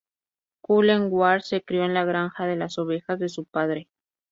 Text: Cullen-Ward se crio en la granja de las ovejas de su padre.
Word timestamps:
Cullen-Ward 0.61 1.41
se 1.43 1.61
crio 1.61 1.85
en 1.85 1.93
la 1.93 2.03
granja 2.03 2.47
de 2.47 2.55
las 2.55 2.79
ovejas 2.79 3.19
de 3.19 3.29
su 3.29 3.45
padre. 3.45 3.87